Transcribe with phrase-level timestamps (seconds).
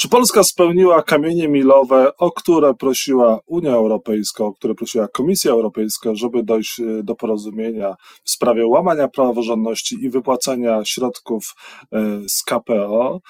[0.00, 6.14] Czy Polska spełniła kamienie milowe, o które prosiła Unia Europejska, o które prosiła Komisja Europejska,
[6.14, 11.54] żeby dojść e, do porozumienia w sprawie łamania praworządności i wypłacania środków
[11.92, 13.20] e, z KPO?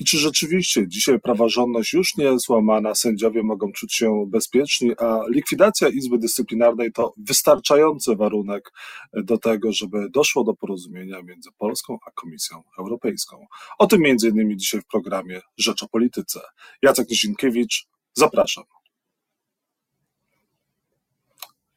[0.00, 5.20] I czy rzeczywiście dzisiaj praworządność już nie jest łamana, sędziowie mogą czuć się bezpieczni, a
[5.28, 8.72] likwidacja Izby Dyscyplinarnej to wystarczający warunek
[9.12, 13.46] do tego, żeby doszło do porozumienia między Polską a Komisją Europejską?
[13.78, 16.40] O tym między innymi dzisiaj w programie Rzecz o Polityce.
[16.82, 18.64] Jacek Nizinkiewicz, zapraszam.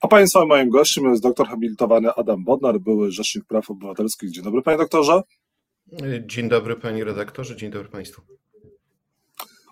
[0.02, 4.32] A Państwa moim gościem jest doktor habilitowany Adam Bodnar, były Rzecznik Praw Obywatelskich.
[4.32, 5.22] Dzień dobry, Panie doktorze.
[6.26, 8.22] Dzień dobry panie redaktorze, dzień dobry państwu.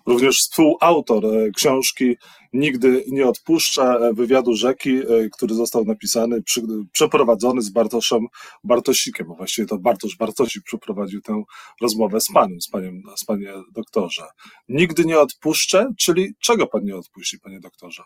[0.06, 2.16] Również współautor e, książki
[2.52, 8.26] Nigdy nie odpuszcza e, wywiadu rzeki, e, który został napisany, przy, przeprowadzony z Bartoszem
[8.64, 11.42] Bartosikiem, bo właściwie to Bartosz Bartosik przeprowadził tę
[11.80, 14.22] rozmowę z panem, z paniem, z panie doktorze.
[14.68, 18.02] Nigdy nie odpuszczę, czyli czego pan nie odpuści, panie doktorze?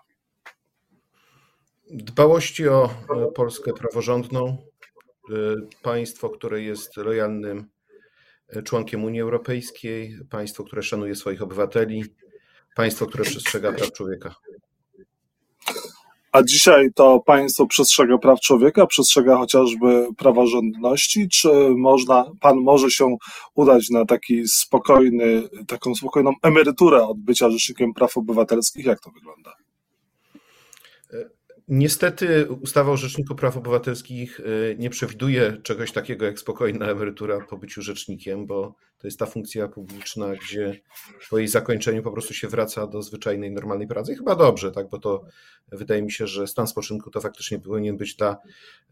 [1.90, 2.90] Dbałości o
[3.34, 4.56] Polskę praworządną,
[5.82, 7.75] państwo, które jest lojalnym
[8.64, 12.04] członkiem Unii Europejskiej, państwo, które szanuje swoich obywateli,
[12.76, 14.34] państwo, które przestrzega praw człowieka.
[16.32, 23.16] A dzisiaj to państwo przestrzega praw człowieka, przestrzega chociażby praworządności, czy można, pan może się
[23.54, 28.86] udać na taki spokojny, taką spokojną emeryturę od bycia rzecznikiem praw obywatelskich?
[28.86, 29.65] Jak to wygląda?
[31.68, 37.56] Niestety ustawa o Rzeczniku Praw Obywatelskich y, nie przewiduje czegoś takiego jak spokojna emerytura po
[37.56, 40.80] byciu rzecznikiem, bo to jest ta funkcja publiczna, gdzie
[41.30, 44.12] po jej zakończeniu po prostu się wraca do zwyczajnej, normalnej pracy.
[44.12, 45.24] I chyba dobrze, tak, bo to
[45.72, 48.36] wydaje mi się, że stan spoczynku to faktycznie powinien być dla,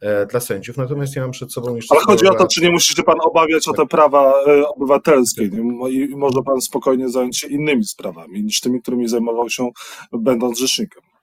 [0.00, 0.77] e, dla sędziów.
[0.77, 1.95] Natomiast ja mam przed sobą jeszcze.
[1.95, 5.45] Ale chodzi o to, czy nie musi się pan obawiać o te prawa e, obywatelskie
[5.91, 9.70] i może pan spokojnie zająć się innymi sprawami niż tymi, którymi zajmował się
[10.12, 11.13] będąc rzecznikiem.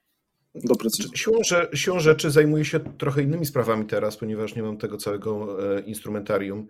[1.14, 1.38] Siłą,
[1.74, 6.66] siłą rzeczy zajmuję się trochę innymi sprawami teraz, ponieważ nie mam tego całego e, instrumentarium,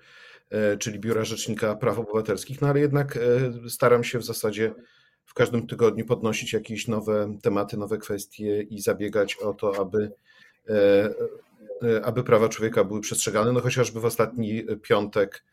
[0.51, 4.75] e, czyli Biura Rzecznika Praw Obywatelskich, no ale jednak e, staram się w zasadzie
[5.25, 10.13] w każdym tygodniu podnosić jakieś nowe tematy, nowe kwestie i zabiegać o to, aby,
[12.03, 13.53] aby prawa człowieka były przestrzegane.
[13.53, 15.45] No chociażby w ostatni piątek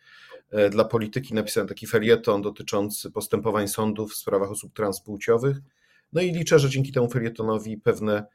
[0.70, 5.58] dla polityki napisałem taki felieton dotyczący postępowań sądów w sprawach osób transpłciowych
[6.14, 8.26] no i liczę, że dzięki temu felietonowi pewne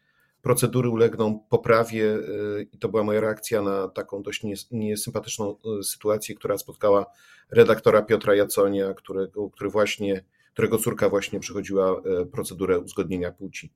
[0.42, 6.34] procedury ulegną poprawie y, i to była moja reakcja na taką dość niesympatyczną y, sytuację,
[6.34, 7.06] która spotkała
[7.50, 13.72] redaktora Piotra Jaconia, którego, który właśnie, którego córka właśnie przechodziła y, procedurę uzgodnienia płci.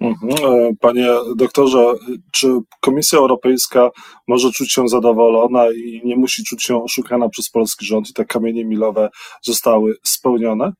[0.00, 0.32] Mhm.
[0.32, 1.94] E, panie doktorze,
[2.32, 2.48] czy
[2.80, 3.90] Komisja Europejska
[4.28, 8.24] może czuć się zadowolona i nie musi czuć się oszukana przez polski rząd i te
[8.24, 9.08] kamienie milowe
[9.42, 10.72] zostały spełnione?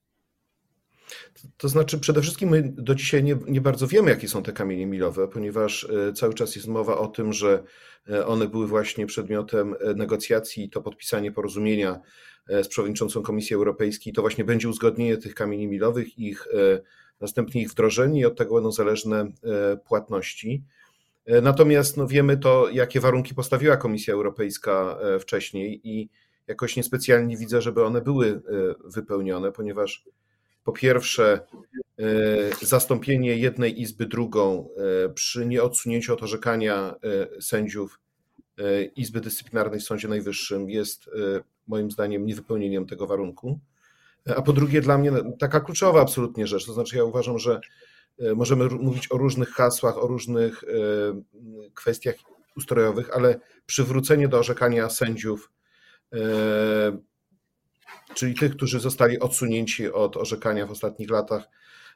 [1.56, 4.86] To znaczy, przede wszystkim my do dzisiaj nie, nie, bardzo wiemy, jakie są te kamienie
[4.86, 7.62] milowe, ponieważ e, cały czas jest mowa o tym, że
[8.10, 12.00] e, one były właśnie przedmiotem e, negocjacji i to podpisanie porozumienia
[12.62, 16.48] z przewodniczącą Komisji Europejskiej, to właśnie będzie uzgodnienie tych kamieni milowych, ich
[17.20, 19.32] następnie ich wdrożenie i od tego będą zależne
[19.88, 20.64] płatności.
[21.42, 26.08] Natomiast no, wiemy to, jakie warunki postawiła Komisja Europejska wcześniej i
[26.46, 28.42] jakoś niespecjalnie widzę, żeby one były
[28.84, 30.04] wypełnione, ponieważ
[30.68, 31.40] po pierwsze,
[31.98, 34.68] e, zastąpienie jednej izby drugą
[35.04, 36.94] e, przy nieodsunięciu od orzekania
[37.36, 38.00] e, sędziów
[38.96, 41.10] Izby Dyscyplinarnej w Sądzie Najwyższym jest
[41.66, 43.58] moim zdaniem niewypełnieniem tego warunku.
[44.36, 47.60] A po drugie, dla mnie taka kluczowa absolutnie rzecz, to znaczy ja uważam, że
[48.36, 50.64] możemy mówić o różnych hasłach, o różnych
[51.74, 52.14] kwestiach
[52.56, 55.50] ustrojowych, ale przywrócenie do orzekania sędziów
[58.14, 61.48] czyli tych, którzy zostali odsunięci od orzekania w ostatnich latach.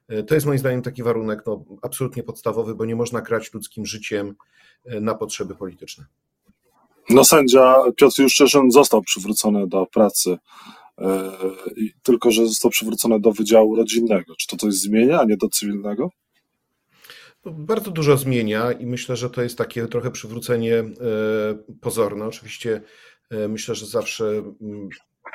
[0.08, 3.86] E, to jest moim zdaniem taki warunek no, absolutnie podstawowy, bo nie można grać ludzkim
[3.86, 4.34] życiem
[4.84, 6.04] e, na potrzeby polityczne.
[7.10, 10.38] No sędzia Piotr Juszczyszyn został przywrócony do pracy,
[10.98, 11.32] e,
[12.02, 14.34] tylko że został przywrócony do Wydziału Rodzinnego.
[14.36, 16.10] Czy to coś zmienia, a nie do cywilnego?
[17.44, 20.84] Bardzo dużo zmienia i myślę, że to jest takie trochę przywrócenie
[21.80, 22.26] pozorne.
[22.26, 22.82] Oczywiście
[23.48, 24.24] myślę, że zawsze
[24.60, 24.88] mm,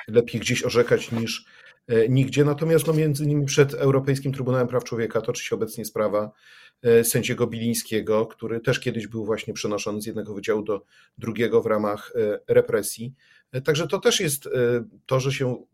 [0.07, 1.45] lepiej gdzieś orzekać niż
[1.87, 2.45] e, nigdzie.
[2.45, 6.31] Natomiast no, między innymi przed Europejskim Trybunałem Praw Człowieka toczy się obecnie sprawa
[6.83, 10.83] e, sędziego Bilińskiego, który też kiedyś był właśnie przenoszony z jednego wydziału do
[11.17, 13.13] drugiego w ramach e, represji.
[13.63, 14.49] Także to też jest
[15.05, 15.65] to, że się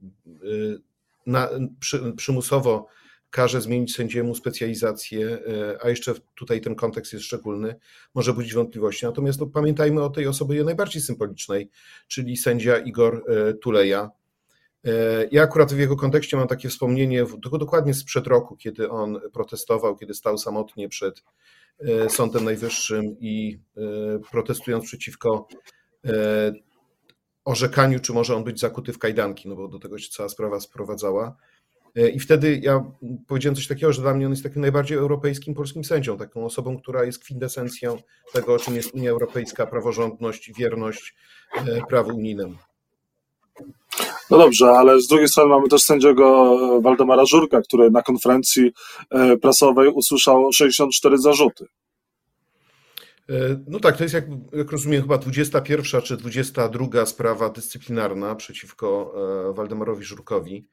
[1.25, 1.49] na,
[1.79, 2.87] przy, przymusowo
[3.33, 5.39] każe zmienić sędziemu specjalizację,
[5.81, 7.75] a jeszcze tutaj ten kontekst jest szczególny,
[8.15, 9.05] może budzić wątpliwości.
[9.05, 11.69] Natomiast no, pamiętajmy o tej osobie najbardziej symbolicznej,
[12.07, 13.25] czyli sędzia Igor
[13.61, 14.09] Tuleja,
[15.31, 17.25] Ja akurat w jego kontekście mam takie wspomnienie,
[17.59, 21.23] dokładnie sprzed roku, kiedy on protestował, kiedy stał samotnie przed
[22.09, 23.59] Sądem Najwyższym i
[24.31, 25.47] protestując przeciwko
[27.45, 30.59] orzekaniu, czy może on być zakuty w kajdanki, no bo do tego się cała sprawa
[30.59, 31.35] sprowadzała.
[31.95, 32.83] E, I wtedy ja
[33.27, 36.77] powiedziałem coś takiego, że dla mnie on jest takim najbardziej europejskim polskim sędzią, taką osobą,
[36.77, 37.97] która jest kwintesencją
[38.33, 41.15] tego, czym jest Unia Europejska, praworządność wierność
[41.55, 42.55] e, prawu unijnemu.
[44.29, 48.71] No dobrze, ale z drugiej strony mamy też sędziego Waldemara Żurka, który na konferencji
[49.09, 51.65] e, prasowej usłyszał 64 zarzuty.
[53.67, 59.15] No tak, to jest jak, jak rozumiem chyba 21 czy 22 sprawa dyscyplinarna przeciwko
[59.55, 60.67] Waldemarowi Żurkowi.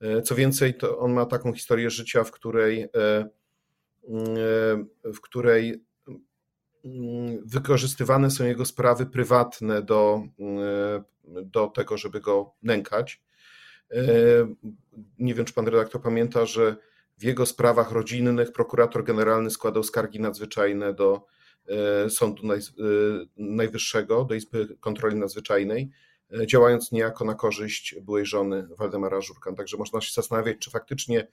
[0.00, 3.28] E, co więcej, to on ma taką historię życia, w której, e, e,
[5.04, 5.84] w której
[6.84, 10.22] mm, wykorzystywane są jego sprawy prywatne do,
[11.28, 13.22] do tego, żeby go nękać.
[15.18, 16.76] Nie wiem, czy pan redaktor pamięta, że
[17.18, 21.26] w jego sprawach rodzinnych prokurator generalny składał skargi nadzwyczajne do
[22.08, 22.42] Sądu
[23.36, 25.90] Najwyższego, do Izby Kontroli Nadzwyczajnej
[26.46, 29.52] działając niejako na korzyść byłej żony Waldemara Żurka.
[29.52, 31.26] Także można się zastanawiać, czy faktycznie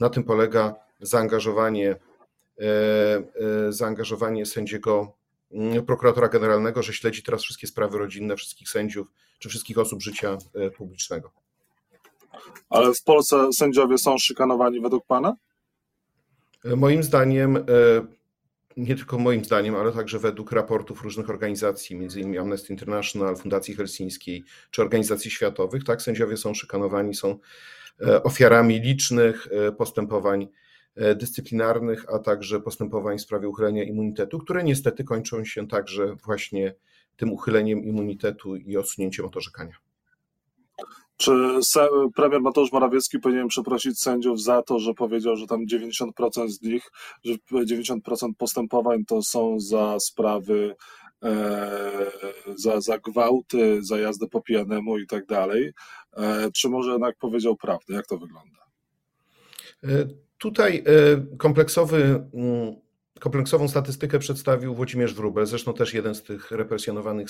[0.00, 5.12] na tym polega zaangażowanie, e, e, zaangażowanie sędziego
[5.52, 10.38] mm, prokuratora generalnego, że śledzi teraz wszystkie sprawy rodzinne wszystkich sędziów czy wszystkich osób życia
[10.76, 11.30] publicznego.
[12.70, 15.36] Ale w Polsce sędziowie są szykanowani według Pana?
[16.64, 17.64] Moim zdaniem
[18.78, 22.38] nie tylko moim zdaniem, ale także według raportów różnych organizacji, m.in.
[22.38, 27.38] Amnesty International, Fundacji Helsińskiej czy organizacji światowych, tak, sędziowie są szykanowani, są
[28.06, 30.48] e, ofiarami licznych e, postępowań
[30.94, 36.74] e, dyscyplinarnych, a także postępowań w sprawie uchylenia immunitetu, które niestety kończą się także właśnie
[37.16, 39.87] tym uchyleniem immunitetu i odsunięciem od orzekania.
[41.18, 41.32] Czy
[42.14, 46.90] premier Mateusz Morawiecki powinien przeprosić sędziów za to, że powiedział, że tam 90% z nich,
[47.24, 48.00] że 90%
[48.38, 50.76] postępowań to są za sprawy,
[51.22, 51.70] e,
[52.56, 55.72] za, za gwałty, za jazdę po pijanemu i tak dalej?
[56.16, 57.94] E, czy może jednak powiedział prawdę?
[57.94, 58.58] Jak to wygląda?
[59.84, 59.88] E,
[60.38, 60.84] tutaj
[61.38, 62.74] kompleksowy mm,
[63.20, 67.28] Kompleksową statystykę przedstawił Włodzimierz Wróbel, zresztą też jeden z tych represjonowanych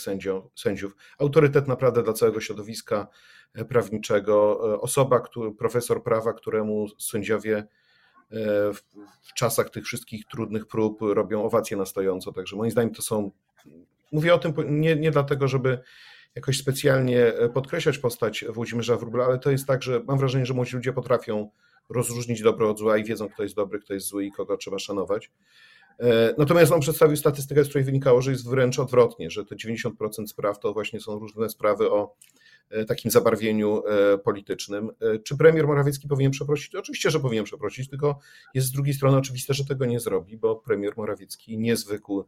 [0.55, 0.97] sędziów.
[1.19, 3.09] Autorytet naprawdę dla całego środowiska
[3.55, 4.61] e, prawniczego.
[4.75, 7.67] E, osoba, który, profesor prawa, któremu sędziowie e,
[8.73, 8.83] w,
[9.23, 12.33] w czasach tych wszystkich trudnych prób robią owacje na stojąco.
[12.33, 13.31] Także moim zdaniem to są.
[14.13, 15.79] Mówię o tym nie, nie dlatego, żeby
[16.35, 20.77] jakoś specjalnie podkreślać postać Włodzimierza Wróbla, ale to jest tak, że mam wrażenie, że młodzi
[20.77, 21.51] ludzie potrafią
[21.89, 24.79] rozróżnić dobro od zła i wiedzą, kto jest dobry, kto jest zły i kogo trzeba
[24.79, 25.31] szanować.
[26.01, 30.27] E, natomiast on przedstawił statystykę, z której wynikało, że jest wręcz odwrotnie, że te 90%
[30.27, 32.15] spraw to właśnie są różne sprawy o
[32.71, 34.91] e, takim zabarwieniu e, politycznym.
[35.25, 36.75] Czy premier Morawiecki powinien przeprosić?
[36.75, 38.19] Oczywiście, że powinien przeprosić, tylko
[38.55, 42.25] jest z drugiej strony oczywiste, że tego nie zrobi, bo premier Morawiecki nie zwykł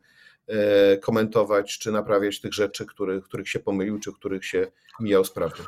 [1.00, 4.66] komentować czy naprawiać tych rzeczy, których, których się pomylił, czy których się
[5.00, 5.62] mijał z prawdą.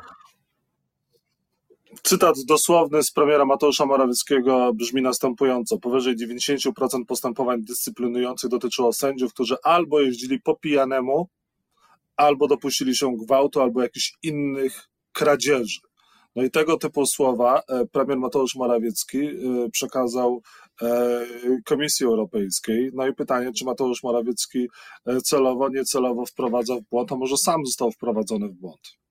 [2.01, 5.77] Cytat dosłowny z premiera Mateusza Morawieckiego brzmi następująco.
[5.77, 11.27] Powyżej 90% postępowań dyscyplinujących dotyczyło sędziów, którzy albo jeździli po pijanemu,
[12.15, 15.79] albo dopuścili się gwałtu, albo jakichś innych kradzieży.
[16.35, 19.33] No i tego typu słowa e, premier Mateusz Morawiecki e,
[19.71, 20.41] przekazał
[20.81, 21.25] e,
[21.65, 22.91] Komisji Europejskiej.
[22.93, 24.67] No i pytanie, czy Mateusz Morawiecki
[25.23, 29.02] celowo, niecelowo wprowadza w błąd, a może sam został wprowadzony w błąd.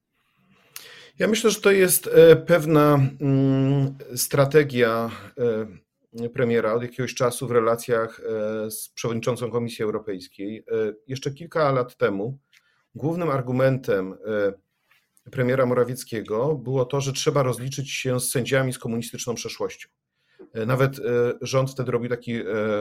[1.18, 5.10] Ja myślę, że to jest e, pewna mm, strategia
[6.22, 10.64] e, premiera od jakiegoś czasu w relacjach e, z przewodniczącą Komisji Europejskiej.
[11.08, 12.38] Jeszcze kilka lat temu
[12.94, 14.14] głównym argumentem
[15.30, 19.88] premiera Morawieckiego było to, że trzeba rozliczyć się z sędziami z komunistyczną przeszłością.
[20.66, 21.00] Nawet
[21.40, 22.34] rząd wtedy robił taki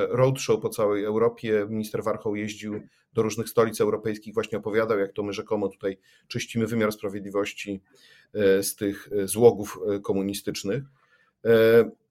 [0.09, 1.65] roadshow po całej Europie.
[1.69, 2.81] Minister Warchoł jeździł
[3.13, 5.97] do różnych stolic europejskich, właśnie opowiadał, jak to my rzekomo tutaj
[6.27, 7.81] czyścimy wymiar sprawiedliwości
[8.33, 10.83] E, z tych e, złogów e, komunistycznych.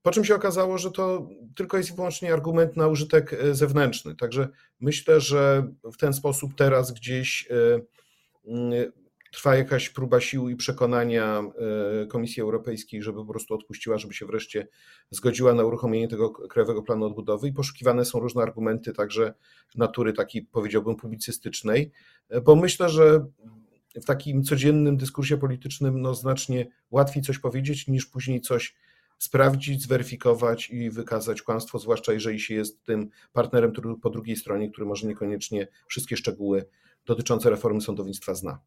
[0.03, 4.15] Po czym się okazało, że to tylko jest i wyłącznie argument na użytek zewnętrzny.
[4.15, 4.49] Także
[4.81, 7.49] myślę, że w ten sposób teraz gdzieś
[9.31, 11.43] trwa jakaś próba sił i przekonania
[12.09, 14.69] Komisji Europejskiej, żeby po prostu odpuściła, żeby się wreszcie
[15.11, 19.35] zgodziła na uruchomienie tego Krajowego Planu Odbudowy i poszukiwane są różne argumenty, także
[19.77, 21.93] natury takiej, powiedziałbym, publicystycznej,
[22.45, 23.27] bo myślę, że
[23.95, 28.75] w takim codziennym dyskursie politycznym no, znacznie łatwiej coś powiedzieć, niż później coś
[29.19, 33.73] sprawdzić, zweryfikować i wykazać kłamstwo, zwłaszcza jeżeli się jest tym partnerem
[34.03, 36.65] po drugiej stronie, który może niekoniecznie wszystkie szczegóły
[37.07, 38.59] dotyczące reformy sądownictwa zna.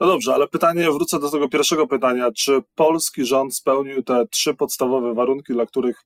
[0.00, 2.32] No dobrze, ale pytanie, wrócę do tego pierwszego pytania.
[2.32, 5.96] Czy polski rząd spełnił te trzy podstawowe warunki, dla których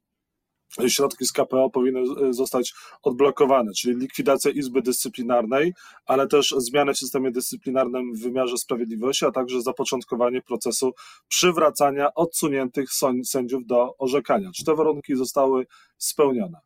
[0.88, 5.72] środki z KPO powinny e, zostać odblokowane, czyli likwidacja Izby Dyscyplinarnej,
[6.06, 10.92] ale też zmiany w systemie dyscyplinarnym w wymiarze sprawiedliwości, a także zapoczątkowanie procesu
[11.28, 12.88] przywracania odsuniętych
[13.24, 14.50] sędziów do orzekania.
[14.56, 15.66] Czy te warunki zostały
[15.98, 16.58] spełnione?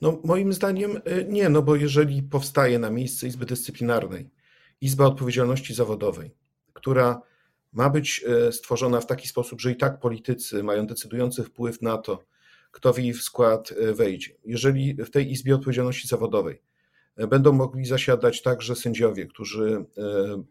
[0.00, 4.30] No, moim zdaniem e, nie, no bo jeżeli powstaje na miejsce Izby Dyscyplinarnej
[4.80, 6.34] Izba Odpowiedzialności Zawodowej,
[6.72, 7.22] która
[7.72, 11.98] ma być e, stworzona w taki sposób, że i tak politycy mają decydujący wpływ na
[11.98, 12.24] to,
[12.70, 14.34] kto w jej skład e, wejdzie.
[14.44, 16.62] Jeżeli w tej Izbie Odpowiedzialności Zawodowej
[17.26, 20.02] będą mogli zasiadać także sędziowie, którzy e,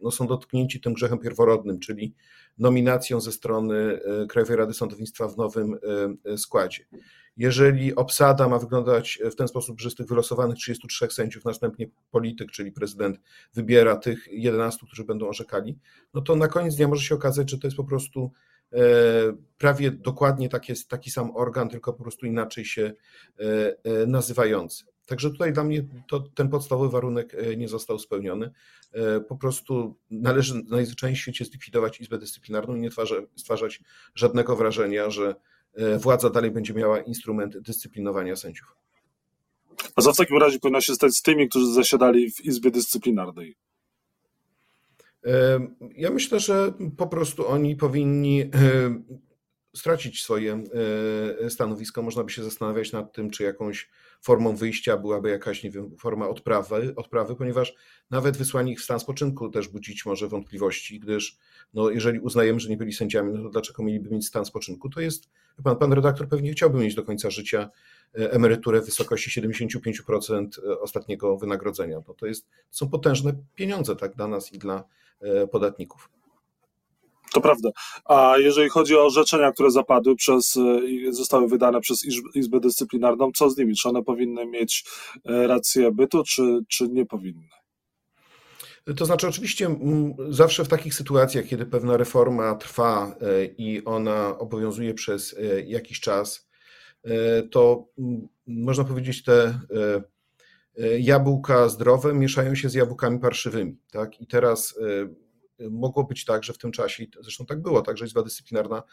[0.02, 2.14] no, są dotknięci tym grzechem pierworodnym, czyli
[2.58, 4.00] nominacją ze strony
[4.30, 5.78] Krajowej Rady Sądownictwa w nowym
[6.38, 6.86] składzie.
[7.38, 12.52] Jeżeli obsada ma wyglądać w ten sposób, że z tych wylosowanych 33 sędziów następnie polityk,
[12.52, 13.20] czyli prezydent,
[13.54, 15.78] wybiera tych 11, którzy będą orzekali,
[16.14, 18.32] no to na koniec dnia może się okazać, że to jest po prostu
[18.74, 18.82] E,
[19.58, 22.94] prawie dokładnie taki, taki sam organ, tylko po prostu inaczej się
[23.40, 23.44] e,
[23.84, 24.86] e, nazywający.
[25.10, 28.52] Także tutaj dla mnie to, ten podstawowy warunek nie został spełniony.
[29.28, 32.90] Po prostu należy najzwyczajniej w zlikwidować Izbę Dyscyplinarną i nie
[33.36, 33.82] stwarzać
[34.16, 35.36] żadnego wrażenia, że
[35.98, 38.76] władza dalej będzie miała instrument dyscyplinowania sędziów.
[39.96, 43.56] A co w takim razie powinno się stać z tymi, którzy zasiadali w Izbie Dyscyplinarnej?
[45.96, 48.50] Ja myślę, że po prostu oni powinni
[49.76, 50.64] stracić swoje
[51.46, 52.02] e, stanowisko.
[52.02, 53.90] Można by się zastanawiać nad tym, czy jakąś
[54.22, 57.74] formą wyjścia byłaby jakaś, nie wiem, forma odprawy, odprawy ponieważ
[58.10, 61.38] nawet wysłanie ich w stan spoczynku też budzić może wątpliwości, gdyż
[61.74, 64.90] no, jeżeli uznajemy, że nie byli sędziami, no to dlaczego mieliby mieć stan spoczynku?
[64.90, 65.30] To jest,
[65.64, 67.70] pan, pan redaktor pewnie chciałby mieć do końca życia
[68.20, 72.02] e, emeryturę w wysokości 75% e, ostatniego wynagrodzenia.
[72.08, 74.84] No to, jest, to są potężne pieniądze tak dla nas i dla
[75.52, 76.10] podatników.
[77.34, 77.70] To prawda.
[78.06, 80.58] A jeżeli chodzi o orzeczenia, które zapadły przez,
[81.08, 82.06] e, zostały wydane przez
[82.36, 83.76] Izbę Dyscyplinarną, co z nimi?
[83.76, 84.86] Czy one powinny mieć
[85.26, 87.48] e, rację bytu, czy, czy nie powinny?
[88.98, 89.76] To znaczy, oczywiście,
[90.30, 93.16] zawsze w takich sytuacjach, kiedy pewna reforma trwa
[93.58, 96.50] i ona obowiązuje przez jakiś czas,
[97.52, 97.86] to
[98.48, 99.60] można powiedzieć, te
[100.80, 103.78] E, jabłka zdrowe mieszają się z jabłkami parszywymi.
[103.92, 104.22] Tak?
[104.22, 105.10] I teraz e,
[105.70, 108.84] mogło być tak, że w tym czasie, zresztą tak było, także Izba Dyscyplinarna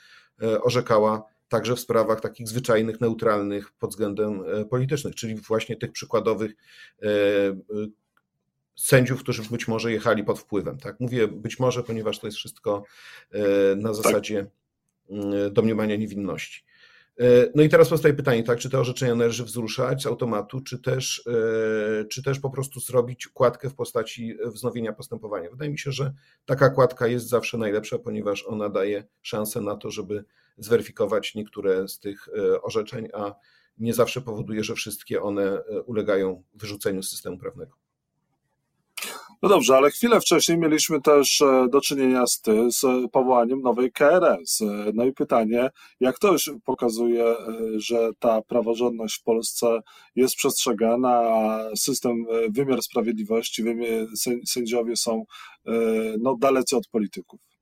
[0.42, 6.52] e, orzekała także w sprawach takich zwyczajnych, neutralnych pod względem politycznych, czyli właśnie tych przykładowych
[8.76, 10.78] sędziów, którzy być może jechali pod wpływem.
[10.78, 11.00] Tak?
[11.00, 12.84] Mówię być może, ponieważ to jest wszystko
[13.76, 13.94] na tak.
[13.94, 14.46] zasadzie
[15.50, 16.64] domniemania niewinności.
[17.20, 20.78] E, no i teraz powstaje pytanie, tak, czy te orzeczenia należy wzruszać z automatu, czy
[20.78, 25.50] też, e, czy też po prostu zrobić kładkę w postaci wznowienia postępowania.
[25.50, 26.12] Wydaje mi się, że
[26.46, 30.24] taka kładka jest zawsze najlepsza, ponieważ ona daje szansę na to, żeby
[30.58, 33.34] zweryfikować niektóre z tych e, orzeczeń, a
[33.78, 37.85] nie zawsze powoduje, że wszystkie one ulegają wyrzuceniu z systemu prawnego.
[39.42, 43.92] No dobrze, ale chwilę wcześniej mieliśmy też e, do czynienia z, ty, z powołaniem nowej
[43.92, 44.60] KRS.
[44.60, 47.36] E, no i pytanie, jak to pokazuje, e,
[47.76, 49.80] że ta praworządność w Polsce
[50.14, 53.64] jest przestrzegana, a system, wymiar sprawiedliwości,
[54.46, 55.24] sędziowie są
[56.20, 57.55] no, dalecy od polityków?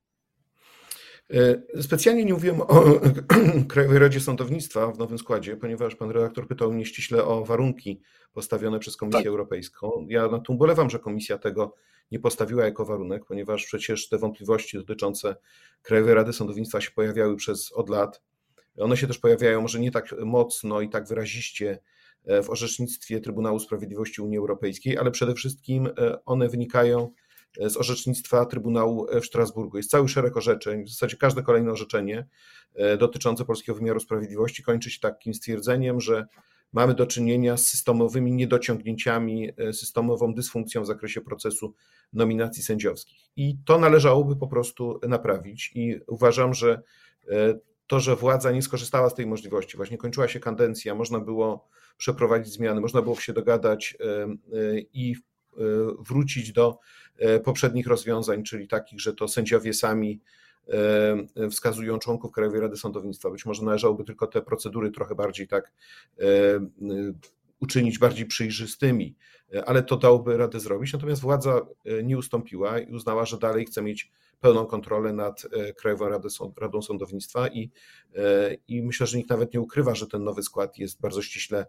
[1.81, 2.83] Specjalnie nie mówiłem o
[3.69, 8.01] Krajowej Radzie Sądownictwa w nowym składzie, ponieważ pan redaktor pytał mnie ściśle o warunki
[8.33, 9.27] postawione przez Komisję tak.
[9.27, 10.05] Europejską.
[10.09, 11.75] Ja na tym ubolewam, że Komisja tego
[12.11, 15.35] nie postawiła jako warunek, ponieważ przecież te wątpliwości dotyczące
[15.81, 18.21] Krajowej Rady Sądownictwa się pojawiały przez od lat.
[18.77, 21.79] One się też pojawiają może nie tak mocno i tak wyraziście
[22.25, 27.11] e, w orzecznictwie Trybunału Sprawiedliwości Unii Europejskiej, ale przede wszystkim e, one wynikają
[27.59, 29.77] z orzecznictwa Trybunału w Strasburgu.
[29.77, 32.27] Jest cały szereg orzeczeń, w zasadzie każde kolejne orzeczenie
[32.75, 36.25] e, dotyczące polskiego wymiaru sprawiedliwości kończy się takim stwierdzeniem, że
[36.73, 41.73] mamy do czynienia z systemowymi niedociągnięciami, e, systemową dysfunkcją w zakresie procesu
[42.13, 43.19] nominacji sędziowskich.
[43.35, 45.71] I to należałoby po prostu naprawić.
[45.75, 46.81] I uważam, że
[47.29, 51.67] e, to, że władza nie skorzystała z tej możliwości, właśnie kończyła się kadencja, można było
[51.97, 53.97] przeprowadzić zmiany, można było się dogadać
[54.93, 55.15] i
[55.99, 56.79] wrócić do
[57.17, 60.21] E, poprzednich rozwiązań, czyli takich, że to sędziowie sami
[61.37, 63.29] e, wskazują członków Krajowej Rady Sądownictwa.
[63.29, 65.71] Być może należałoby tylko te procedury trochę bardziej tak
[66.19, 66.25] e,
[67.59, 69.15] uczynić bardziej przejrzystymi,
[69.65, 70.93] ale to dałoby radę zrobić.
[70.93, 71.61] Natomiast władza
[72.03, 76.09] nie ustąpiła i uznała, że dalej chce mieć pełną kontrolę nad Krajową
[76.57, 77.71] Radą, Sądownictwa i,
[78.67, 81.65] i myślę, że nikt nawet nie ukrywa, że ten nowy skład jest bardzo ściśle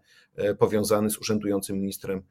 [0.58, 2.22] powiązany z urzędującym ministrem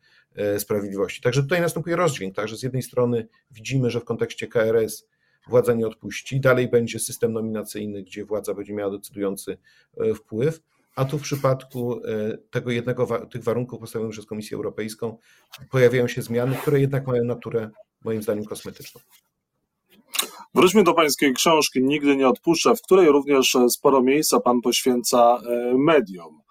[0.57, 1.21] sprawiedliwości.
[1.21, 5.07] Także tutaj następuje rozdźwięk, także z jednej strony widzimy, że w kontekście KRS
[5.47, 9.57] władza nie odpuści, dalej będzie system nominacyjny, gdzie władza będzie miała decydujący
[10.15, 10.61] wpływ,
[10.95, 15.17] a tu w przypadku e, tego jednego, tych warunków postawionych przez Komisję Europejską
[15.71, 17.69] pojawiają się zmiany, które jednak mają naturę,
[18.03, 19.01] moim zdaniem, kosmetyczną.
[20.55, 25.77] Wróćmy do pańskiej książki Nigdy nie odpuszczę, w której również sporo miejsca pan poświęca e,
[25.77, 26.41] mediom.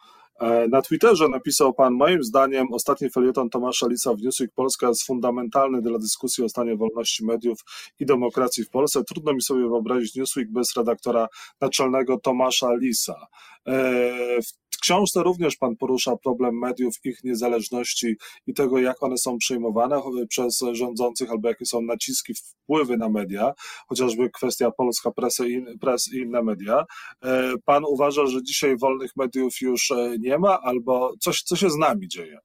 [0.41, 5.07] E, na Twitterze napisał pan, moim zdaniem ostatni felieton Tomasza Lisa w Newsweek Polska jest
[5.07, 7.59] fundamentalny dla dyskusji o stanie wolności mediów
[8.01, 9.05] i demokracji w Polsce.
[9.05, 11.29] Trudno mi sobie wyobrazić Newsweek bez redaktora
[11.61, 13.27] naczelnego Tomasza Lisa.
[13.67, 19.39] E, w książce również Pan porusza problem mediów, ich niezależności i tego, jak one są
[19.39, 23.53] przyjmowane przez rządzących, albo jakie są naciski, wpływy na media,
[23.89, 26.85] chociażby kwestia polska presy i, pres i inne media.
[27.25, 31.71] E, pan uważa, że dzisiaj wolnych mediów już e, nie ma, albo coś, co się
[31.71, 32.39] z nami dzieje?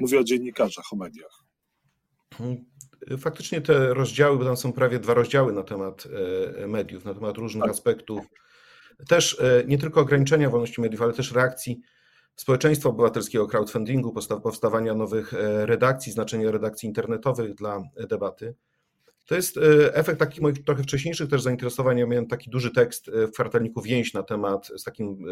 [0.00, 1.44] Mówię o dziennikarzach, o mediach.
[3.18, 6.08] Faktycznie te rozdziały, bo tam są prawie dwa rozdziały na temat
[6.68, 7.70] mediów, na temat różnych tak.
[7.70, 8.26] aspektów
[9.08, 11.80] też e, nie tylko ograniczenia wolności mediów, ale też reakcji
[12.36, 18.54] społeczeństwa obywatelskiego, crowdfundingu, powstawania nowych e, redakcji, znaczenia redakcji internetowych dla debaty.
[19.26, 21.98] To jest e, efekt takich moich trochę wcześniejszych też zainteresowań.
[21.98, 25.24] Ja miałem taki duży tekst w kwartalniku Więź na temat z takim,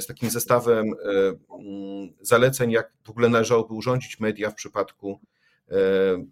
[0.00, 0.86] z takim zestawem
[2.20, 5.20] zaleceń, jak w ogóle należałoby urządzić media w przypadku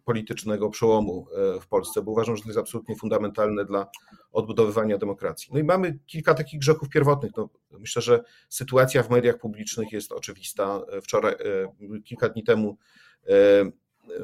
[0.04, 3.86] politycznego przełomu e, w Polsce, bo uważam, że to jest absolutnie fundamentalne dla
[4.32, 5.50] odbudowywania demokracji.
[5.52, 7.32] No i mamy kilka takich grzechów pierwotnych.
[7.36, 10.80] No, myślę, że sytuacja w mediach publicznych jest oczywista.
[11.02, 12.76] Wczoraj, e, kilka dni temu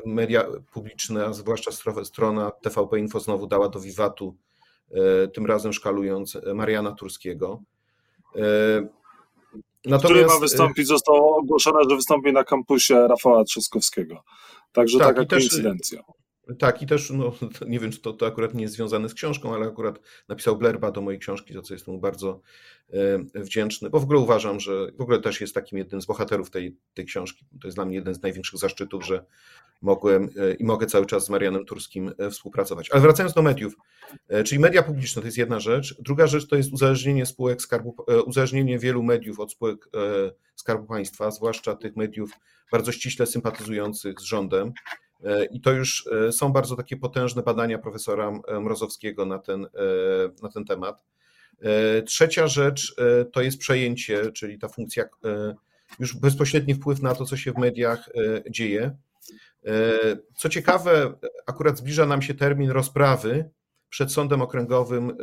[0.07, 1.71] media publiczne, a zwłaszcza
[2.05, 4.37] strona TVP Info znowu dała do wiwatu,
[5.33, 7.63] tym razem szkalując Mariana Turskiego.
[9.85, 10.05] Natomiast...
[10.05, 14.23] Który ma wystąpić, zostało ogłoszone, że wystąpi na kampusie Rafała Trzaskowskiego.
[14.73, 16.03] Także tak, taka koincydencja.
[16.59, 17.33] Tak, i też, no,
[17.69, 20.91] nie wiem, czy to, to akurat nie jest związane z książką, ale akurat napisał blerba
[20.91, 22.41] do mojej książki, za co jestem mu bardzo
[23.35, 26.51] e, wdzięczny, bo w ogóle uważam, że w ogóle też jest takim jednym z bohaterów
[26.51, 27.47] tej, tej książki.
[27.61, 29.25] To jest dla mnie jeden z największych zaszczytów, że
[29.83, 32.91] mogłem e, i mogę cały czas z Marianem Turskim e, współpracować.
[32.91, 33.77] Ale wracając do mediów,
[34.45, 35.97] czyli media publiczne to jest jedna rzecz.
[36.01, 37.97] Druga rzecz to jest uzależnienie spółek skarbu,
[38.27, 39.89] uzależnienie wielu mediów od spółek
[40.55, 42.31] Skarbu Państwa, zwłaszcza tych mediów
[42.73, 44.73] bardzo ściśle sympatyzujących z rządem.
[45.25, 49.69] E, I to już e, są bardzo takie potężne badania profesora Mrozowskiego na ten, e,
[50.43, 51.05] na ten temat.
[52.07, 52.97] Trzecia rzecz
[53.33, 55.05] to jest przejęcie, czyli ta funkcja,
[55.99, 58.09] już bezpośredni wpływ na to, co się w mediach
[58.51, 58.97] dzieje.
[60.37, 61.15] Co ciekawe,
[61.47, 63.51] akurat zbliża nam się termin rozprawy
[63.89, 65.17] przed Sądem Okręgowym,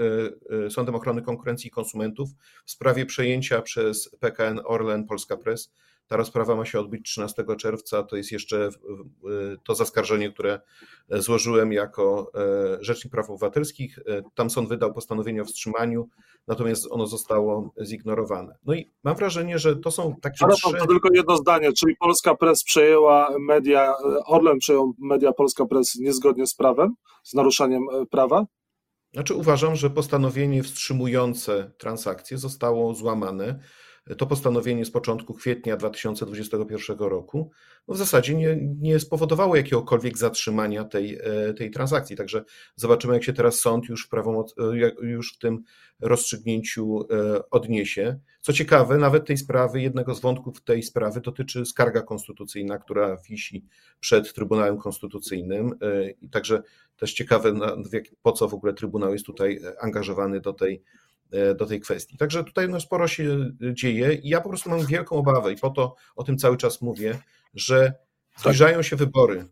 [0.70, 2.30] Sądem Ochrony Konkurencji i Konsumentów
[2.66, 5.74] w sprawie przejęcia przez PKN Orlen Polska Press
[6.08, 8.04] ta rozprawa ma się odbyć 13 czerwca.
[8.04, 8.70] To jest jeszcze
[9.64, 10.60] to zaskarżenie, które
[11.10, 14.00] złożyłem jako e, Rzecznik Praw Obywatelskich.
[14.00, 16.10] E, tam sąd wydał postanowienie o wstrzymaniu,
[16.48, 18.58] natomiast ono zostało zignorowane.
[18.66, 20.46] No i mam wrażenie, że to są takie.
[20.46, 20.78] Ale trzy...
[20.80, 23.94] to tylko jedno zdanie, czyli Polska Press przejęła media,
[24.26, 28.46] Orlen przejął media Polska Press niezgodnie z prawem, z naruszaniem e, prawa?
[29.14, 33.60] Znaczy uważam, że postanowienie wstrzymujące transakcje zostało złamane
[34.18, 37.52] to postanowienie z początku kwietnia 2021 roku
[37.88, 42.16] no w zasadzie nie, nie spowodowało jakiegokolwiek zatrzymania tej, e, tej transakcji.
[42.16, 42.44] Także
[42.76, 45.64] zobaczymy, jak się teraz sąd już w, prawomoc, e, już w tym
[46.00, 48.20] rozstrzygnięciu e, odniesie.
[48.42, 53.66] Co ciekawe, nawet tej sprawy, jednego z wątków tej sprawy dotyczy skarga konstytucyjna, która wisi
[54.00, 55.72] przed Trybunałem Konstytucyjnym.
[56.32, 56.62] Także
[56.98, 57.54] też ciekawe,
[58.22, 60.84] po co w ogóle Trybunał jest tutaj angażowany do tej
[61.58, 62.18] do tej kwestii.
[62.18, 65.70] Także tutaj no, sporo się dzieje i ja po prostu mam wielką obawę i po
[65.70, 67.20] to o tym cały czas mówię,
[67.54, 67.94] że
[68.38, 69.46] zbliżają się wybory,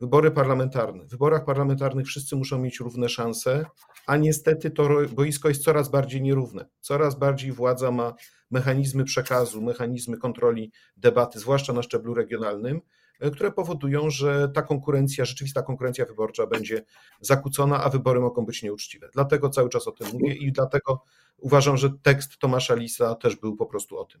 [0.00, 1.04] wybory parlamentarne.
[1.04, 3.64] W wyborach parlamentarnych wszyscy muszą mieć równe szanse,
[4.06, 6.66] a niestety to boisko jest coraz bardziej nierówne.
[6.80, 8.14] Coraz bardziej władza ma
[8.50, 15.24] mechanizmy przekazu, mechanizmy kontroli debaty, zwłaszcza na szczeblu regionalnym, E, które powodują, że ta konkurencja,
[15.24, 16.84] rzeczywista konkurencja wyborcza będzie
[17.20, 19.08] zakłócona, a wybory mogą być nieuczciwe.
[19.12, 21.02] Dlatego cały czas o tym mówię i dlatego
[21.38, 24.20] uważam, że tekst Tomasza Lisa też był po prostu o tym.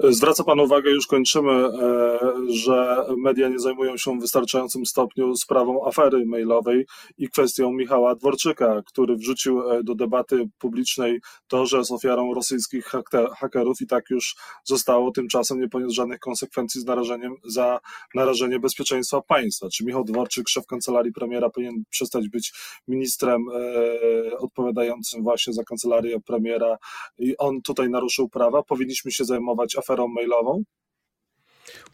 [0.00, 5.86] Zwraca Pan uwagę, już kończymy, e, że media nie zajmują się w wystarczającym stopniu sprawą
[5.86, 6.86] afery mailowej
[7.18, 12.90] i kwestią Michała Dworczyka, który wrzucił e, do debaty publicznej to, że jest ofiarą rosyjskich
[13.38, 17.80] hakerów i tak już zostało, tymczasem nie poniósł żadnych konsekwencji z narażeniem za
[18.14, 19.68] narażenie bezpieczeństwa państwa.
[19.68, 22.52] Czy Michał Dworczyk, szef kancelarii premiera, powinien przestać być
[22.88, 26.76] ministrem e, odpowiadającym właśnie za kancelarię premiera
[27.18, 28.62] i on tutaj naruszył prawa?
[28.62, 30.62] Powinniśmy się zajmować aferą mailową?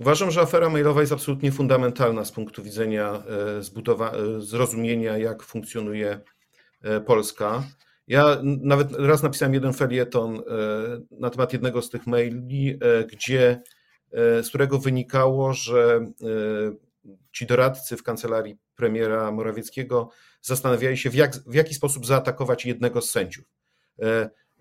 [0.01, 3.63] Uważam, że afera mailowa jest absolutnie fundamentalna z punktu widzenia e,
[4.13, 6.21] e, zrozumienia, jak funkcjonuje
[6.83, 7.63] e, Polska.
[8.07, 10.43] Ja nawet raz napisałem jeden felieton
[11.11, 12.79] na temat jednego z tych maili,
[13.13, 13.63] gdzie,
[14.13, 16.01] z którego wynikało, że
[17.33, 20.11] ci doradcy w kancelarii premiera Morawieckiego
[20.43, 23.45] zastanawiali się, w, jak, w jaki sposób zaatakować jednego z sędziów.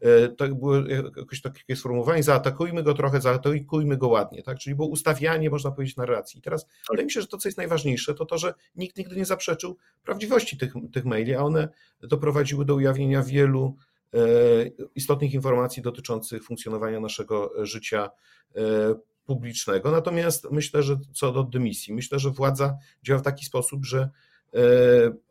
[0.02, 0.76] E, to było
[1.18, 4.60] jakoś takie sformułowanie, zaatakujmy go trochę, zaatakujmy go ładnie, tak?
[4.60, 6.40] Czyli było ustawianie, można powiedzieć, narracji.
[6.40, 6.74] I teraz tak.
[6.90, 9.78] wydaje mi się, że to, co jest najważniejsze, to to, że nikt nigdy nie zaprzeczył
[10.04, 11.70] prawdziwości tych, tych maili, a one
[12.02, 13.76] doprowadziły do ujawnienia wielu
[14.14, 14.18] e,
[14.96, 18.10] istotnych informacji dotyczących funkcjonowania naszego życia
[18.56, 18.60] e,
[19.26, 19.92] publicznego.
[19.92, 24.10] Natomiast myślę, że co do dymisji, myślę, że władza działa w taki sposób, że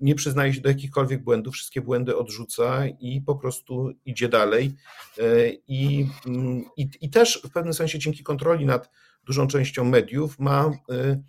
[0.01, 4.77] nie przyznaje się do jakichkolwiek błędów, wszystkie błędy odrzuca i po prostu idzie dalej.
[5.19, 5.23] E,
[5.69, 8.91] I, mm, i, i też w pewnym sensie dzięki kontroli nad
[9.27, 11.21] dużą częścią mediów ma e,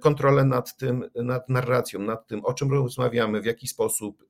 [0.00, 4.24] kontrolę nad tym, nad narracją, nad tym, o czym rozmawiamy, w jaki sposób,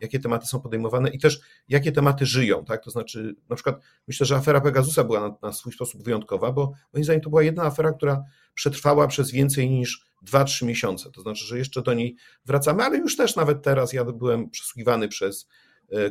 [0.00, 2.84] jakie tematy są podejmowane i też jakie tematy żyją, tak?
[2.84, 6.72] To znaczy, na przykład myślę, że afera Pegasusa była na, na swój sposób wyjątkowa, bo
[6.92, 8.24] moim zdaniem to była jedna afera, która
[8.54, 11.10] przetrwała przez więcej niż 2-3 miesiące.
[11.10, 15.08] To znaczy, że jeszcze do niej wracamy, ale już też nawet teraz ja byłem przesłuchiwany
[15.08, 15.61] przez e,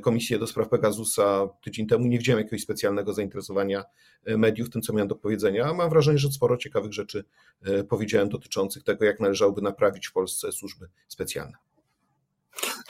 [0.02, 2.06] Komisję do spraw Pegasusa tydzień temu.
[2.06, 3.84] Nie widziałem jakiegoś specjalnego zainteresowania
[4.26, 5.74] e, mediów tym, co miałem do powiedzenia.
[5.74, 7.24] Mam wrażenie, że sporo ciekawych rzeczy
[7.62, 11.58] e, powiedziałem dotyczących tego, jak należałoby naprawić w Polsce służby specjalne.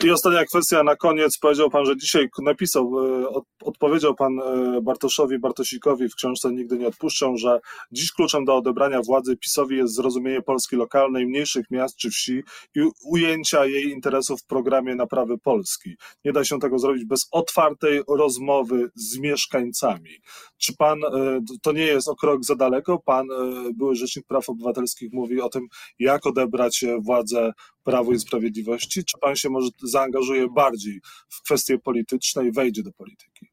[0.04, 1.38] I ostatnia kwestia na koniec.
[1.38, 3.26] Powiedział Pan, że dzisiaj napisał, e,
[3.64, 7.60] odpowiedział Pan e, Bartoszowi Bartosikowi w książce Nigdy nie odpuszczą, że
[7.92, 12.42] dziś kluczem do odebrania władzy PiSowi jest zrozumienie Polski lokalnej, mniejszych miast czy wsi
[12.74, 15.94] i ujęcia jej interesów w programie naprawy Polski.
[16.24, 20.10] Nie da się tego zrobić bez otwartej rozmowy z mieszkańcami.
[20.58, 22.98] Czy Pan, e, to nie jest o krok za daleko?
[22.98, 23.26] Pan,
[23.74, 25.66] były Rzecznik Praw Obywatelskich, mówi o tym,
[25.98, 27.52] jak odebrać władzę
[27.84, 29.04] Prawu i Sprawiedliwości?
[29.04, 33.46] Czy pan się może zaangażuje bardziej w kwestie polityczne i wejdzie do polityki?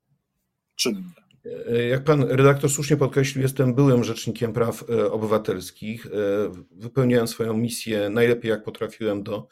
[0.75, 1.03] Czynnie.
[1.89, 6.05] Jak pan redaktor słusznie podkreślił, jestem byłym rzecznikiem praw e, obywatelskich.
[6.05, 6.09] E,
[6.71, 9.47] wypełniałem swoją misję najlepiej jak potrafiłem do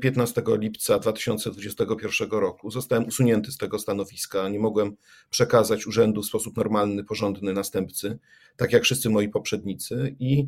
[0.00, 2.70] 15 e, lipca 2021 roku.
[2.70, 4.48] Zostałem usunięty z tego stanowiska.
[4.48, 4.96] Nie mogłem
[5.30, 8.18] przekazać urzędu w sposób normalny, porządny następcy,
[8.56, 10.16] tak jak wszyscy moi poprzednicy.
[10.18, 10.46] I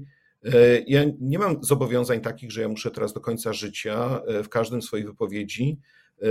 [0.87, 4.83] ja nie mam zobowiązań takich, że ja muszę teraz do końca życia e, w każdym
[4.83, 5.79] swojej wypowiedzi
[6.23, 6.27] e,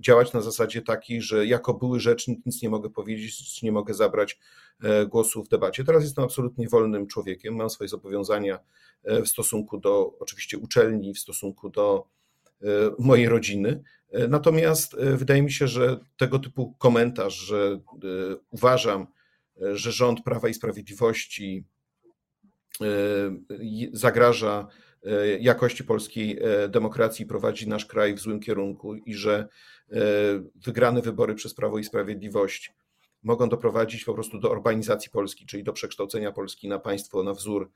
[0.00, 4.38] działać na zasadzie takiej, że jako były rzecznik nic nie mogę powiedzieć, nie mogę zabrać
[5.08, 5.84] głosu w debacie.
[5.84, 8.58] Teraz jestem absolutnie wolnym człowiekiem, mam swoje zobowiązania
[9.04, 12.06] w stosunku do oczywiście uczelni, w stosunku do
[12.98, 13.82] mojej rodziny.
[14.28, 17.80] Natomiast wydaje mi się, że tego typu komentarz, że
[18.50, 19.06] uważam,
[19.72, 21.79] że rząd Prawa i Sprawiedliwości E,
[23.92, 24.66] zagraża
[25.04, 29.48] e, jakości polskiej e, demokracji, prowadzi nasz kraj w złym kierunku i że
[30.54, 32.72] wygrane wybory przez Prawo i Sprawiedliwość
[33.22, 37.70] mogą doprowadzić po prostu do urbanizacji Polski, czyli do przekształcenia Polski na państwo na wzór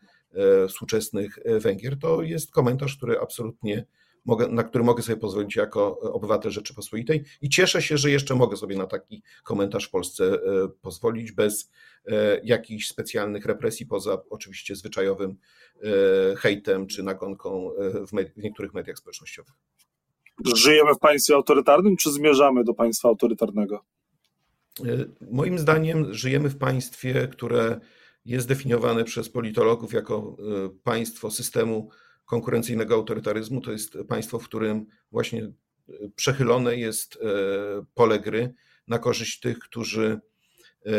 [0.68, 3.86] współczesnych Węgier, to jest komentarz, który absolutnie
[4.24, 8.56] mogę, na który mogę sobie pozwolić jako obywatel Rzeczypospolitej i cieszę się, że jeszcze mogę
[8.56, 10.38] sobie na taki komentarz w Polsce e,
[10.82, 11.70] pozwolić bez
[12.06, 15.36] e, jakichś specjalnych represji, poza oczywiście zwyczajowym
[15.82, 19.54] e, hejtem czy nagonką w, w niektórych mediach społecznościowych.
[20.54, 23.84] Żyjemy w państwie autorytarnym, czy zmierzamy do państwa autorytarnego?
[25.30, 27.80] Moim zdaniem żyjemy w państwie, które
[28.24, 30.36] jest definiowane przez politologów jako
[30.84, 31.90] państwo systemu
[32.24, 33.60] konkurencyjnego autorytaryzmu.
[33.60, 35.52] To jest państwo, w którym właśnie e,
[36.16, 37.18] przechylone jest e,
[37.94, 38.54] pole gry
[38.88, 40.20] na korzyść tych, którzy
[40.86, 40.90] e,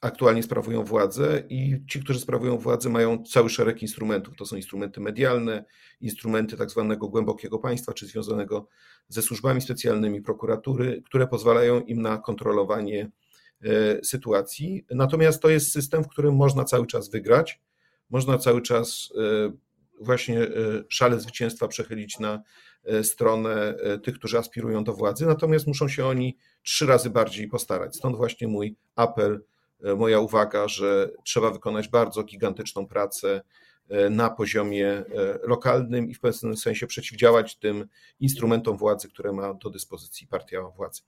[0.00, 4.36] aktualnie sprawują władzę i ci, którzy sprawują władzę, mają cały szereg instrumentów.
[4.36, 5.64] To są instrumenty medialne,
[6.00, 8.68] instrumenty tak zwanego głębokiego państwa, czy związanego
[9.08, 13.10] ze służbami specjalnymi prokuratury, które pozwalają im na kontrolowanie
[14.02, 14.86] sytuacji.
[14.90, 17.60] Natomiast to jest system, w którym można cały czas wygrać,
[18.10, 19.12] można cały czas
[20.00, 20.48] właśnie e,
[20.88, 22.42] szale zwycięstwa przechylić na
[22.84, 27.48] e, stronę e, tych, którzy aspirują do władzy, natomiast muszą się oni trzy razy bardziej
[27.48, 27.96] postarać.
[27.96, 29.44] Stąd właśnie mój apel
[29.96, 33.40] moja uwaga, że trzeba wykonać bardzo gigantyczną pracę
[34.10, 35.04] na poziomie
[35.42, 37.88] lokalnym i w pewnym sensie przeciwdziałać tym
[38.20, 41.02] instrumentom władzy, które ma do dyspozycji partia władzy.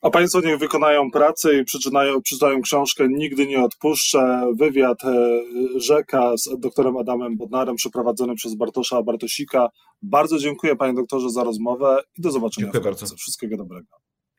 [0.00, 4.52] A Państwo niech wykonają pracę i przeczytają, przeczytają książkę Nigdy nie odpuszczę.
[4.58, 5.40] Wywiad e,
[5.76, 9.68] Rzeka z doktorem Adamem Bodnarem przeprowadzony przez Bartosza Bartosika.
[10.02, 12.64] Bardzo dziękuję Panie doktorze za rozmowę i do zobaczenia.
[12.64, 13.16] Dziękuję bardzo.
[13.16, 13.86] Wszystkiego dobrego.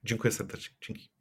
[0.04, 0.76] Dziękuję serdecznie.
[0.88, 1.21] Dzięki.